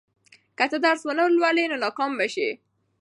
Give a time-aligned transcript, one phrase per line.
[0.57, 2.49] که ته درس ونه لولې، نو ناکام به شې.